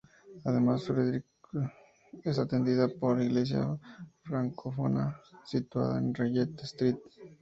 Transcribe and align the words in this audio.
Además, 0.45 0.83
Fredericton 0.87 1.71
es 2.23 2.39
atendida 2.39 2.87
por 2.87 3.19
la 3.19 3.23
iglesia 3.23 3.77
francófona, 4.23 5.21
situada 5.45 5.99
en 5.99 6.15
Regent 6.15 6.59
Street. 6.63 6.97